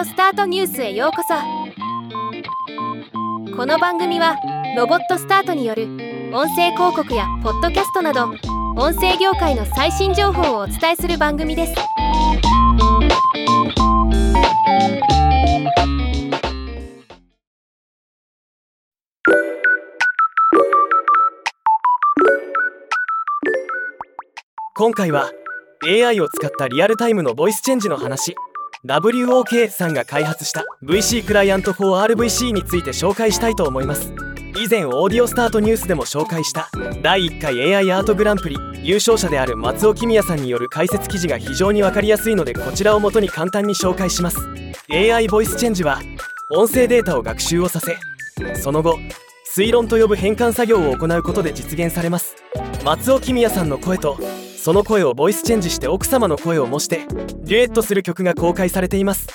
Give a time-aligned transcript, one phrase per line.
[0.00, 1.34] オスタートニュースへようこそ。
[3.54, 4.34] この番組は
[4.74, 5.88] ロボットスタートによる
[6.32, 8.30] 音声広告やポッドキャストなど
[8.78, 11.74] 音声業界の最新情報をお伝えする番組です。
[24.74, 25.30] 今回は
[25.86, 28.34] AI を使ったリアルタイムのボイスチェンジの話。
[28.86, 34.14] WOK さんが開発した VC Client for RVC について紹介したいと思います。
[34.56, 36.70] 以前オーディオスタートニュースでも紹介した
[37.02, 44.38] 第1回 AI アートグランプリ優勝者である松尾公也さんによる解説記事が非常に分かりやすいのでこちらをもとに簡単に紹介します。
[44.90, 46.00] AI ボイスチェンジは
[46.50, 47.96] 音声データを学習をさせ
[48.54, 48.98] その後
[49.54, 52.34] 推論と呼ぶ変換作業を行うことで実現されます。
[52.82, 54.18] 松尾公也さんの声と
[54.62, 57.06] その声をボイスチェンジして奥様の声を模して
[57.44, 59.26] デュエットする曲が公開されています。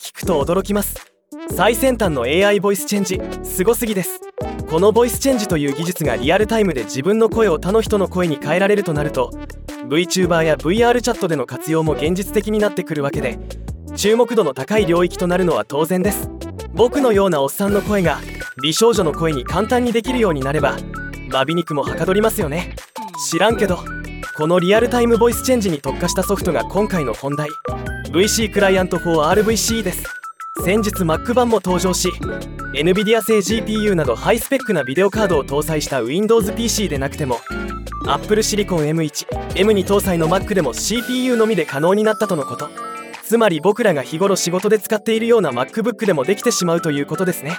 [0.00, 0.96] 聞くと驚きます。
[1.54, 4.20] 最先端の AI ボイスチェンジすごすぎです。
[4.68, 9.30] このボイスチェンジという技術がリアルタイムで自分の声を他の人の声に変えられるとなると
[9.86, 13.38] VTuber や VR チャットでの活用も現実的になってくるわけで
[13.94, 16.28] 注目度の高い領域となるのは当然です。
[16.74, 18.18] 僕のようなおっさんの声が
[18.60, 20.76] 美少女の声に簡単にできるようになれば
[21.30, 22.74] バビ肉もはかどりますよね。
[23.30, 23.78] 知らんけど
[24.34, 27.50] このリアルタイムボイスチェンジに特化したソフトが今回の本題。
[28.12, 30.04] VC クライアント 4RVC です。
[30.64, 32.08] 先日 Mac 版も登場し
[32.74, 37.40] NVIDIA 製 GPU などハイスペックなビデオカードを搭載した WindowsPC でなくても
[38.06, 42.70] Apple Silicon M1M に搭載の Mac でも CPU のみで可能になったとのこと。
[43.22, 47.56] つまり僕らが日頃仕事で使っているような MacBook でもできてしまうということですね。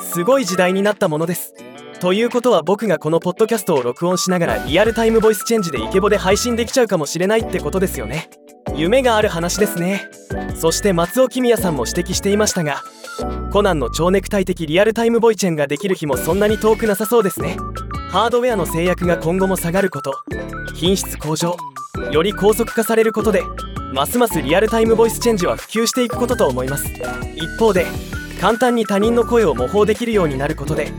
[0.00, 1.54] すごい時代になったものです。
[2.02, 8.28] ということは僕がこのポッドキャストを録音しながらリアルタイムボイスチェンジでイケボで配信できちゃうかもしれないってことですよね。
[8.74, 10.10] 夢がある話ですね。
[10.56, 12.82] そして松尾公也さんも指摘していましたが
[13.52, 17.56] コナンの蝶ネクタイ的リアルタイムボイチェンができる日もそんなに遠くなさそうですね。
[18.10, 20.24] ハードウェアの制約が今後も下がること
[20.74, 21.56] 品質向上
[22.10, 23.44] より高速化されることで
[23.94, 26.88] ますますリアルタイムボイスチェンジは普及していくことと思います。
[27.36, 27.86] 一方で
[28.40, 30.90] 簡単に他人の声を模倣できるようになることで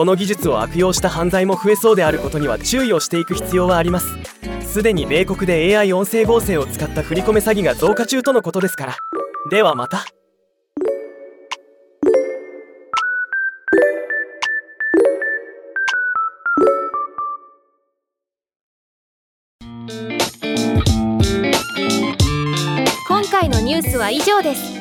[0.00, 4.16] この技術を悪用した犯罪も増えそうであることには注意をしていく必要はあります。
[4.62, 8.96] すでに米国で AI 音声合成を使った振り込め詐欺が増加中とのことですから。
[9.50, 10.06] ではまた。
[23.06, 24.80] 今回のニュースは以上です。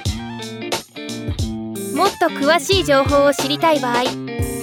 [1.94, 4.04] もっと詳しい情報を知りたい場合「